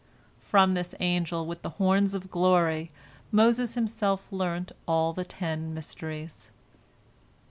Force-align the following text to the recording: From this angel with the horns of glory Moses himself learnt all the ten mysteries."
From 0.41 0.73
this 0.73 0.95
angel 0.99 1.45
with 1.45 1.61
the 1.61 1.69
horns 1.77 2.15
of 2.15 2.31
glory 2.31 2.89
Moses 3.31 3.75
himself 3.75 4.31
learnt 4.31 4.71
all 4.87 5.13
the 5.13 5.23
ten 5.25 5.75
mysteries." 5.75 6.49